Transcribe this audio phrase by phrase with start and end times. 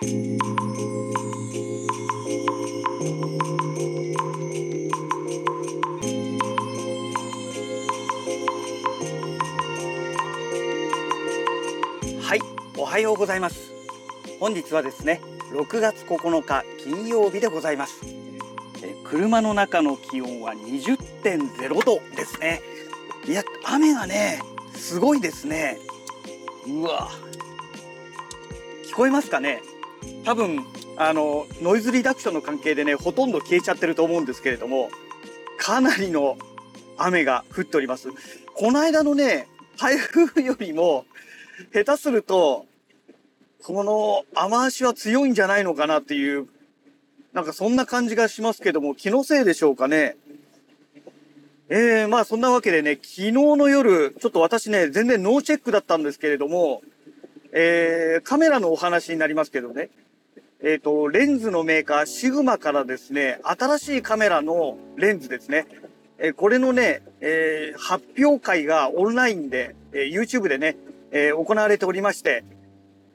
[0.00, 0.04] は
[12.36, 12.40] い、
[12.76, 13.72] おはようございます。
[14.38, 15.20] 本日はですね、
[15.50, 18.02] 6月9日金曜日でございます。
[18.84, 22.62] え車の中の気温は20.0度ですね。
[23.26, 24.42] いや、雨がね、
[24.76, 25.80] すごいですね。
[26.68, 27.10] うわ。
[28.88, 29.60] 聞こえますかね？
[30.28, 30.62] 多分、
[30.98, 34.90] あの、ノイズリダクションの関係でね、ほとんど消えちゃってると思うんですけれども、
[35.56, 36.36] かなりの
[36.98, 38.10] 雨が降っております。
[38.54, 41.06] この間のね、台風よりも、
[41.72, 42.66] 下手すると、
[43.62, 46.46] この雨足は強いんじゃないのかなっていう、
[47.32, 50.18] なんかそんな感じがしますけども、気のせいでしょうかね。
[51.70, 56.82] えー、まあそんなわけでね、昨日の夜、ちょっと私ね、全然ノーチェックだったんですけれども、
[57.52, 59.88] えー、カメラのお話になりますけどね、
[60.60, 65.66] えっ、と、レンズのメーカー、シグマからですね、新しいカメラのレンズですね、
[66.18, 70.76] えーこれのね、えー発表会がオンラインで、えー YouTube でね、
[71.12, 72.42] え行われておりまして、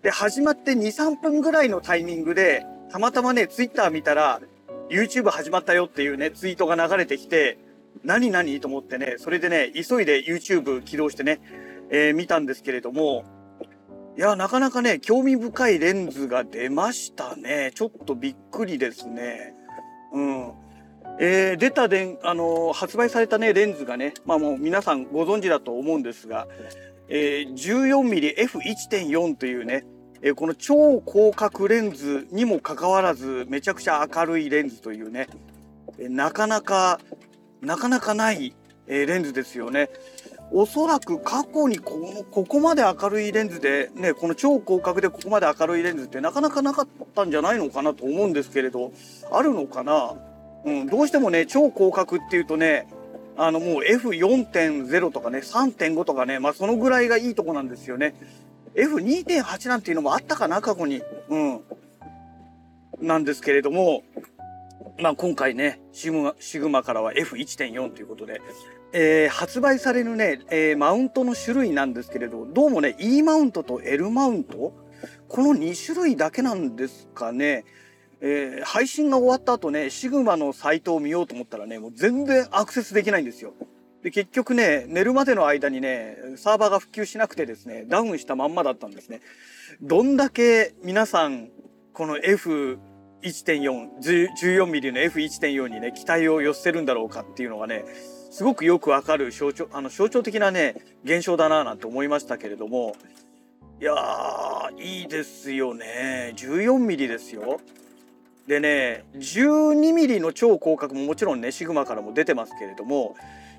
[0.04, 4.40] で、始まって2、3分ぐらいのタイミングで、たまたまね、Twitter 見たら、
[4.90, 7.58] YouTube 始まったよっていうね、ツイートが流れてきて、
[8.06, 11.42] 何何と思ってね、それでね、急いで YouTube 起動してね、
[11.90, 13.26] え見たんですけれども、
[14.16, 17.72] いや、なかなかね、興味深いレンズが出ましたね。
[17.74, 19.56] ちょっとびっくりですね。
[20.14, 20.52] うん。
[21.20, 26.48] えー出たでん、あのー発売されたね、レンズがね、まあもう皆さんご存知だと思うんですが、
[27.08, 29.84] えー 14mmF1.4 というね、
[30.22, 35.28] えーこの超広角レンズにもかかわらず、めちゃくちゃ明るいレンズというね、
[35.98, 37.00] えーなかなか、
[37.62, 38.56] なかなかない、
[38.86, 39.90] えーレンズですよね。
[40.56, 48.92] おそらく過去にこここまで明るいレンズで、ね、この超広角でここまで明るいレンズってなかなかなかったんじゃないのかなと思うんですけれど、
[49.32, 50.16] あるのかな？
[50.64, 52.88] うん、どうしてもね、超広角っていうとね、
[53.36, 58.14] あのもう F4.0 とかね、3.5とかね、まあそのぐらいがいいとこなんですよね。
[58.76, 61.02] F2.8 なんていうのもあったかな、過去に。
[61.30, 61.62] うん。
[63.02, 64.04] なんですけれども、
[65.00, 68.40] まあ今回ね、シグマシグマからは F1.4 ということで、
[68.96, 74.74] えー発売されるね、えーマウントの種類なんですけれど、どうもね、E マウントと L マウント
[75.28, 77.66] この2種類だけなんですかね。
[78.22, 83.54] えー配信が終わった後ね、シグマのサイトを見ようと思ったらね、もう全然アクセスできないんですよ。
[84.04, 89.22] で、結局ね、寝るまでの間にね、サーバーが復旧しなくてですね、ダウンしたまんまだったんですね。
[89.82, 91.50] どんだけ皆さん、
[91.94, 92.78] この F1.4、
[93.24, 97.86] 14mm の F1.4 にね、期待を寄せるんだろうかっていうのがね、
[98.34, 100.74] すごくよくわかる象徴、あの象徴的なね、
[101.04, 102.96] 現象だなぁなんて思いましたけれども、
[103.80, 106.34] いやー、いいですよね。
[106.36, 107.60] 14ミリですよ。
[108.48, 113.16] でね、12ミリの超広角ももちろんね、シグマからも出てますけれども、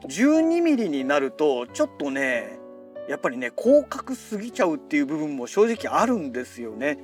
[0.08, 2.58] 12ミリになると、ちょっとね、
[3.08, 6.98] やっぱりね、広角すぎちゃうっていう部分も正直あるんですよね。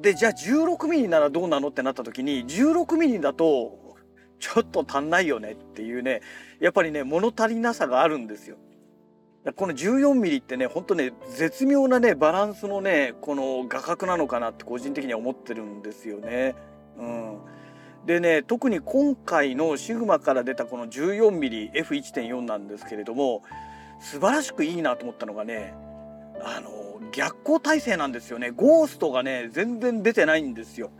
[0.00, 3.81] で、じゃあ16ミリならどうなのってなった時に、16ミリだと、
[4.42, 6.20] ちょっと足んないよねっていうね、
[6.58, 8.56] やっぱりね、物足りなさがあるんですよ。
[9.54, 16.56] この14ミリってね、ほんとね、絶妙なね、バランスのね、この画角なのかなって個人的には思ってるんですよね。
[16.98, 17.38] うん。
[18.04, 23.42] でね、特に今回のシグマから出たこの 14mmF1.4 なんですけれども、
[24.00, 25.72] 素晴らしくいいなと思ったのがね、
[26.42, 28.50] あの、逆光体制なんですよね。
[28.50, 30.90] ゴーストがね、全然出てないんですよ。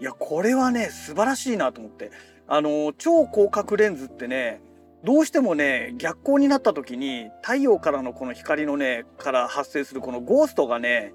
[0.00, 2.10] いや、これはね、素晴らしいなと思って。
[2.48, 4.62] あの、超広角レンズってね、
[5.04, 11.12] どうしてもね、逆光になった時に、太陽からのこの光のね、から発生するこのゴーストがね、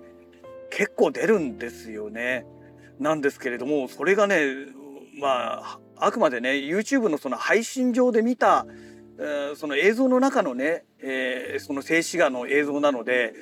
[0.69, 2.45] 結構出るんですよね。
[2.99, 4.39] なんですけれども、それがね、
[5.19, 8.65] まあ、あくまでね、YouTube のその配信上で見た、
[9.17, 13.33] えーその映像の中のね、えーその静止画の映像なので、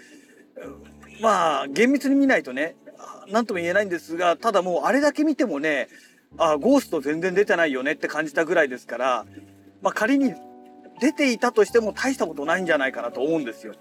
[1.22, 5.90] まあ、厳密に見ないとね、あなんとも言えないんですが、ただもうあれだけ見てもね、
[6.38, 9.26] あ、ゴースト全然出てないよねって感じたぐらいですから、
[9.82, 10.34] まあ仮に
[11.00, 13.74] 出ていたとしても大したことないんじゃないかなと思うんですよ。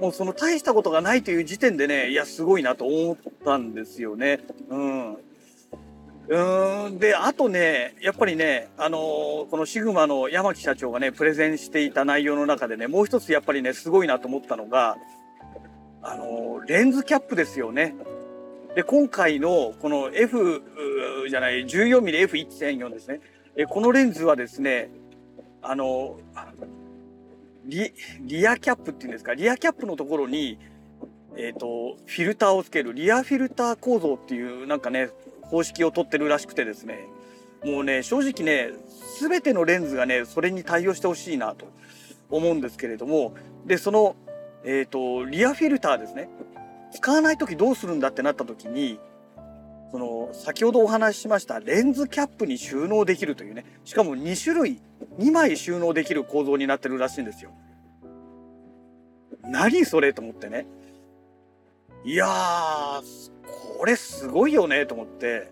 [0.00, 4.40] もうその大したことがないという時点でね、いや、すごいなと思ったんですよね。
[4.70, 5.14] うん。
[5.14, 6.98] うーん。
[6.98, 14.96] で、あとね、やっぱりね、あのーこのシグマの山木社長がね、プレゼンしていた内容の中でね、もう一つやっぱりね、すごいなと思ったのが、
[16.02, 17.94] あのレンズキャップですよね。
[18.74, 20.62] で、今回のこの F
[21.28, 23.20] じゃない、14mmF1.4 ですね。
[23.56, 24.90] え、このレンズはですね、
[25.62, 26.18] あの
[27.64, 30.58] リ、リアキャップっていうんですか、リアキャップのところに、
[31.36, 35.10] えーと、フィルターをつけるリアフィルター構造っていうなんかね
[35.42, 37.06] 方式をとってるらしくてですね
[37.64, 38.72] もうね正直ね
[39.20, 41.66] 全てのレンズがねそれに対応してほしいなと
[42.30, 44.16] 思うんですけれどもでその、
[44.64, 46.28] えーと、リアフィルターですね
[46.92, 48.98] 使わない時どうするんだってなった時に
[49.90, 54.80] その先ほどお話ししましたレンズキャップに収納できるというねしかも2種類
[55.18, 57.50] 2枚収納できる構造になってるらしいんですよ。
[59.42, 60.66] 何それと思ってね。
[62.04, 63.02] いやー、
[63.78, 65.50] これすごいよねと思って、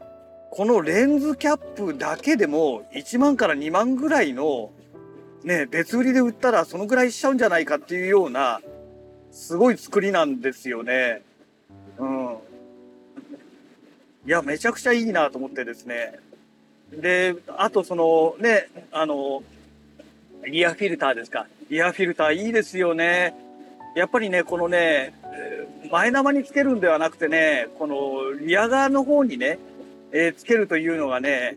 [0.50, 4.70] このレンズキャップだけでも1万から2万ぐらいの
[5.44, 8.60] ね、別売りで売ったらそのぐらいしちゃうんじゃないかっていうような、
[9.31, 11.23] すごい作りなんですよね。
[11.99, 12.37] うん。
[14.27, 16.19] いや、めちゃくちゃいいなと思ってですね。
[16.93, 19.43] で、あとそのね、あの、
[20.47, 21.47] リアフィルターですか。
[21.71, 23.35] リアフィルターいいですよね。
[23.95, 25.15] やっぱりね、このね、
[25.91, 29.59] 前生につけるんではなくてね、このリア側の方にね、
[30.13, 31.57] えー、つけるというのがね、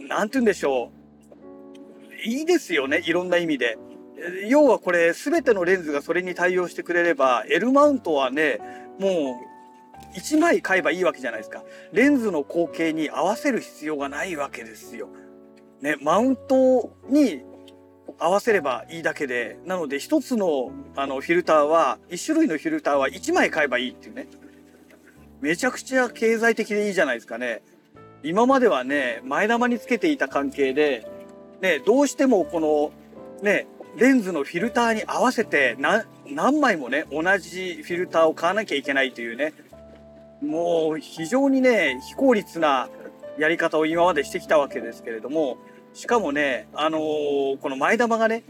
[0.00, 2.14] なんて言うんでしょう。
[2.24, 3.78] いいですよね、いろんな意味で。
[4.48, 8.60] 要はこれ、すべてのレンズがそれに対応してくれれば、L マウントはね、
[8.98, 11.64] もう1枚買えばいいわけじゃないですか。
[11.92, 15.08] レンズの口径に合わせる必要がないわけですよ。
[15.80, 17.42] ね、マウントに
[18.18, 24.26] 合わせればいいだけで、なので一つのあのフィルターは、一種類のフィルターは1枚買えばいいっていうね。
[25.40, 27.62] めちゃくちゃ経済的でいいじゃないですかね。
[28.22, 31.06] 今まではね、前玉につけていた関係で、
[31.62, 32.92] ね、どうしてもこの、
[33.42, 33.66] ね、
[33.96, 35.76] レンズのフィルターに合わせて
[36.26, 39.52] 何枚もね、同じフィルターを買わなきゃいけないというね、
[40.40, 42.88] もう非常にね、非効率な
[43.38, 45.58] やり方を今までしてきたわけですけれども、
[45.92, 48.44] しかもね、あのー、この前玉がね、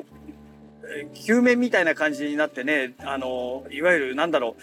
[1.14, 4.56] 球面みたいな感じになってね、あのー、いわゆるなんだろ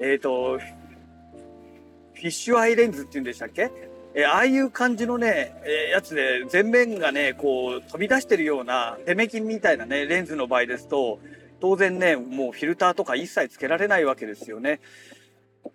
[0.00, 3.70] う、えっ、ー、と、フィッシュアイレンズって言うんでしたっけ？
[4.18, 11.18] えああいう感じのね、えやつで前面がね、こう飛び出してるような手メキみたいなね、レンズの場合ですと、
[11.60, 14.80] 当然ね、もうフィルターとか一切つけられないわけですよね。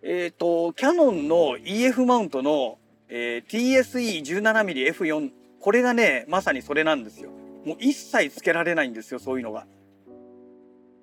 [0.02, 2.80] えっ、ー、と、キャノンの EF マウントの、
[3.10, 7.30] えー、TSE17mmF4 これがね、まさにそれなんですよ。
[7.64, 9.68] もう一切つけられないんですよ、そういうのが。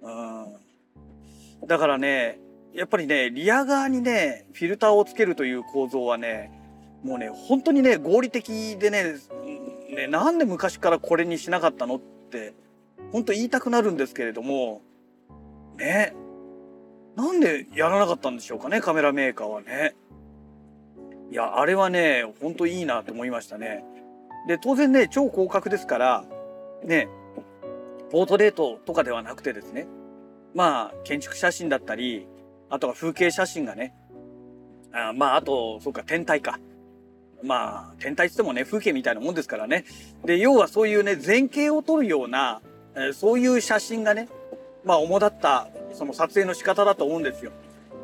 [0.02, 1.68] うん。
[1.68, 2.40] だからね、
[2.74, 6.57] やっぱりね、リア側にね、フィルターをつけるという構造はね、
[7.02, 9.14] もうね、本当にね、合理的でね、
[9.94, 12.54] ね、なんで昔からこれにしなかったのって、
[13.12, 14.82] 本当言いたくなるんですけれども、
[15.76, 16.14] ね、
[17.16, 19.94] なんでやらなかったんでしょうかね、カメラメーカーはね。
[21.30, 23.84] いや、あれはね、ほんといいなと思いましたね。
[24.46, 26.24] で、当然ね、超広角ですから、
[26.84, 27.08] ね、
[28.10, 29.86] ポートレートとかではなくてですね、
[30.54, 32.26] まあ、建築写真だったり、
[32.70, 33.94] あとは風景写真がね、
[34.92, 36.58] あまあ、あと、そうか、天体か。
[37.42, 39.84] まあ、天体ってってもね、風景みたいなもんですからね。
[40.24, 42.60] で、要はそういうね、前景を撮るような、
[42.96, 44.28] えそういう写真がね、
[44.84, 47.52] まあ、主だった、その撮影の仕方だと思うんですよ。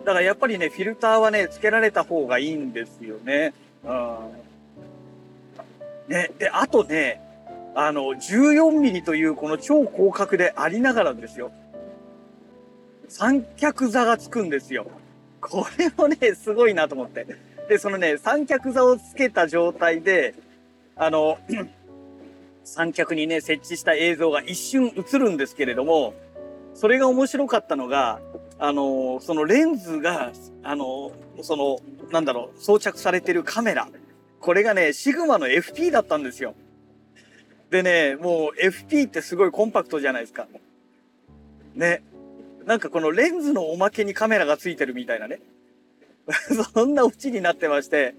[0.04, 3.54] だからやっぱりね、フィルターはね、付けられた方がいいんですよね。
[3.84, 4.16] うん。
[6.08, 7.20] ね、で、あとね、
[7.74, 11.50] あの、14ミリというこの超広角でありながらですよ。
[13.08, 14.86] 三脚座がつくんですよ。
[15.40, 17.26] これもね、すごいなと思って。
[17.68, 20.34] で、そのね、三脚座をつけた状態で、
[20.96, 21.38] あの、
[22.64, 26.14] 三脚にね、設置した映像が一瞬映るんですけれども、
[26.74, 28.20] それが面白かったのが、
[28.58, 31.78] あの、そのレンズが、あの、その、
[32.10, 33.88] なんだろう、装着されてるカメラ。
[34.40, 36.54] これがね、シグマの FP だったんですよ。
[37.70, 40.46] でね、もう FP ってすごいコンパクトじゃないですか。
[41.74, 42.02] ね。
[42.66, 45.40] なんかこのレンズのおまけにカメラがついてるみたいなね。
[46.74, 48.14] そんなオチになってまして、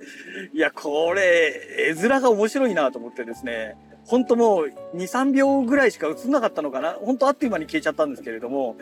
[0.54, 6.94] いや、これ、絵面が面白いなと思ってですね、ほんともう2、3秒ぐらいしか映んなかったのかな。
[6.94, 8.76] ほんとあっという間に消えちゃったんですけれども、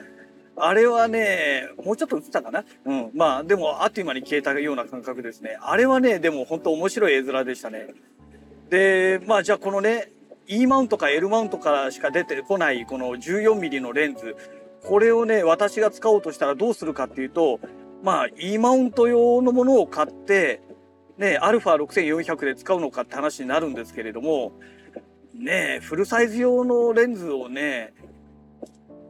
[0.55, 3.11] あれはね、もうちょっと映ったかなうん。
[3.13, 5.57] まあ、でも、あっという間に消えたような感覚ですね。
[5.61, 7.87] あれはね、でも本当面白い絵面でしたね。
[8.69, 10.11] で、まあ、じゃあこのね、
[10.47, 14.35] E マウントか L マウントからしか出てこない、この 14mm のレンズ。
[14.83, 17.59] これをね、私が使おうとしたらどうするかっていうと、
[18.03, 20.62] まあ、E マウント用のものを買って、
[21.17, 24.51] ね、α6400 で使うのかって話になるんですけれども、
[25.33, 27.93] ね、フルサイズ用のレンズをね、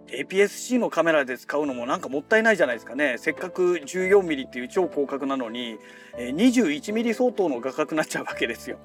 [0.07, 3.15] APS-C のカメラで使うのもなんかもったいないじゃないですかね。
[3.17, 5.79] せっかく 14mm っていう超広角なのに、
[6.15, 8.77] 21mm 相当の画角になっちゃうわけですよ。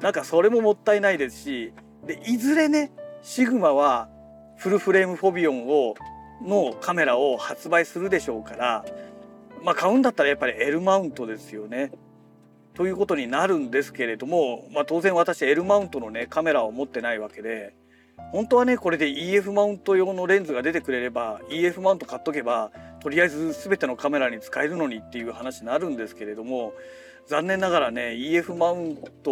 [0.00, 1.72] なんかそれももったいないですし、
[2.06, 4.08] で、いずれね、シグマは
[4.56, 5.96] フルフレームフォビオンを
[6.40, 8.84] のカメラを発売するでしょうから
[9.64, 11.90] まあ買うんだったらやっぱり L マウントですよね。
[12.74, 17.74] ということになるんですけれども、まあ、当然私 L マウントのねカメラを持ってないわけで
[18.32, 26.72] 本当はねこれで EF マウント用のレンズが出てくれれば EF マウント買っとけばとりあえず全てのカメラに使えるのにっていう話になるんですけれども
[27.28, 29.30] 残念ながらね EF マウント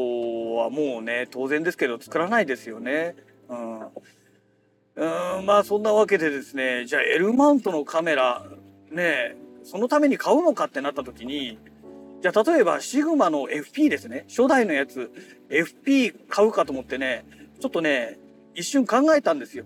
[0.55, 3.17] はもうね当然ですけど作らないですよね。
[3.49, 3.81] うん
[4.95, 8.45] うんまあそんなわけでですねじゃあ L マウントのカメラ
[8.91, 11.59] ねそのために買うのかってなった時に
[12.21, 14.25] じゃあ例えばシグマの FP ですね。
[14.29, 15.11] 初代のやつ。
[15.51, 17.25] FP 買うかと思ってね
[17.61, 18.19] ちょっとね
[18.55, 19.65] 一瞬考えたんですよ。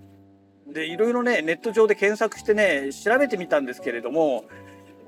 [0.67, 4.47] でいろいろねネット上で検索してね調べてみたんですけれども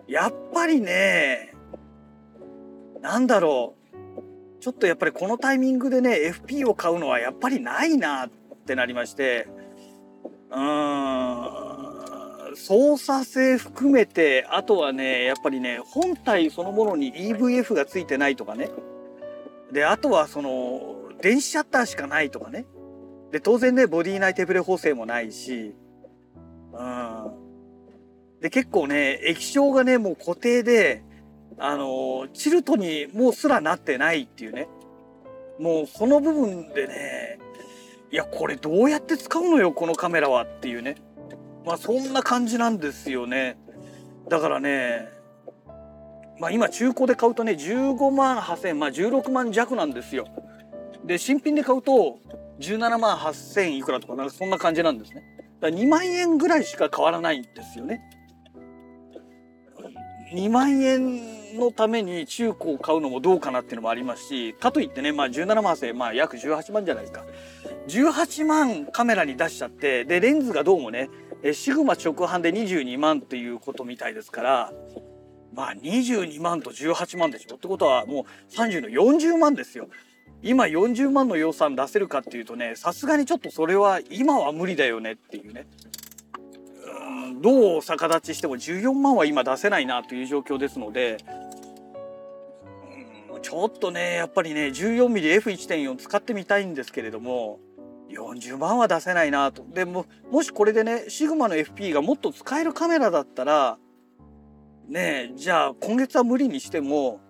[0.06, 1.54] やっぱりね
[3.00, 4.60] なんだろう。
[4.60, 8.30] ちょっとやっぱりこのタイミングでね FP を買うのはやっぱりないなっ
[8.66, 9.48] てなりまして
[10.50, 11.67] うーん。
[12.58, 18.68] 操作性含めてあとはねやっぱりね本体そのものに EVF がついてないとかね。
[19.72, 22.66] であとはその電子シャッターしかないとかね。
[23.30, 25.74] で当然ねボディ内手ブレ補正もないし。
[26.72, 27.32] うん。
[28.40, 31.02] で結構ね液晶がねもう固定で
[31.58, 34.68] あのチルトにもうすらなってないっていうね。
[35.58, 37.38] もうその部分でね
[38.10, 40.96] いやこれどうやって使うのよこのカメラはっていうね。
[41.64, 43.58] まあそんな感じなんですよね。
[44.28, 45.08] だからね
[46.38, 50.26] まあ今中古で買うとね15万8000まあ16万弱なんですよ。
[51.04, 52.18] で新品で買うと
[52.60, 55.22] 17万8000いくらとかなんかそんな感じなんですね。
[55.60, 58.00] だ2万円ぐらいしか変わらないんですよね。
[60.32, 67.24] 2万円のために中古を買うのもどうかなっていうのもありますしかといってねまあ17万8000まあ約18万じゃないですか
[67.88, 71.08] 18万カメラに出しちゃってでレンズがどうもね
[71.42, 74.72] えシグマ直販で22万っていうことみたいですから
[75.54, 79.88] まあ22万と18万でしょってことはもう30の40万ですよ。
[80.42, 85.66] 今40万の予算出せるかっていうとねさすがにちょっとそれは今は無理だよねっていうね
[87.24, 91.16] うんどう逆立ちしても14万は今出せないなという状況ですので
[93.34, 97.58] うんちょっとねやっぱりね 14mmF1.4 使ってみたいんですけれども
[98.08, 99.64] 40万は出せないなと。
[99.72, 103.78] でももしこれでねシグマの FP がもっと使えるカメラだったら
[104.88, 107.20] ねえじゃあ今月は無理にしても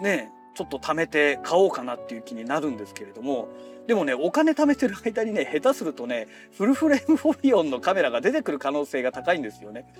[0.00, 3.48] ねえちょっと貯めて買おうかなっていう気になるんですけれども
[3.86, 9.92] でもねお金貯めてる間にね下手するとねフルフレームフォビオンのカメラが出てくる可能性が高いんですよね。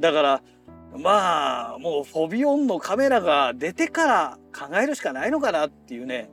[0.00, 0.42] だから
[0.98, 6.30] まあもうフォビオンのカメラが出てから考えるしかないのかなっていうね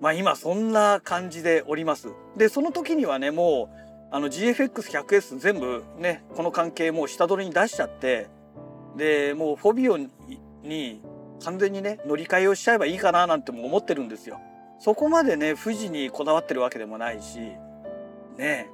[0.00, 2.08] まあ今そんな感じでおります。
[2.36, 8.28] でその時にはねもうあの GFX100S 全部ねこの関係もう下取りに出しちゃって
[8.96, 9.98] でもうフォビオ
[10.62, 11.02] に
[11.44, 14.40] 完全にね乗り換えをしちゃえばいいかななんても思ってるんですよ。
[14.78, 17.38] そこまでね富士にこだわってるわけでもないし
[18.38, 18.70] ね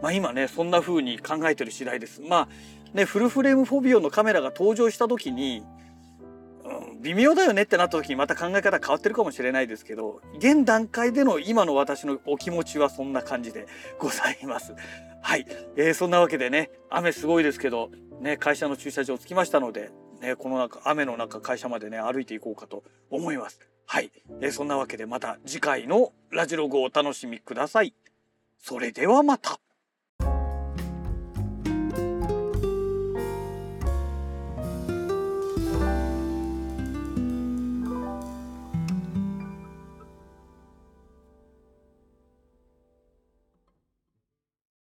[0.00, 2.22] まあ今ねそんな風に考えてる次第です。
[2.22, 2.48] まあ
[2.94, 5.62] ねフルフレームフォビオのカメラが登場した時に、
[7.04, 13.66] 微妙だよねってなった時にまた考え方変わってるかもしれないですけど現段階での今の私のお気持ちはそんな感じで
[13.98, 14.74] ございます。
[15.22, 15.46] はい、
[15.76, 23.60] えー、そんなわけでね雨すごいですけどね会社の駐車場着きましたのでね、この中雨の中会社までね歩いていこうかと思います。
[23.86, 27.94] はい、えー、そんなわけでまた次回のラジログをお楽しみください。
[28.58, 29.60] それではまた。